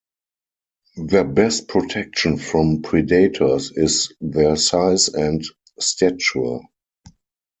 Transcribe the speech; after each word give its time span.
Their 0.97 1.23
best 1.25 1.67
protection 1.67 2.39
from 2.39 2.81
predators 2.81 3.69
is 3.75 4.11
their 4.19 4.55
size 4.55 5.09
and 5.09 5.43
stature. 5.79 6.61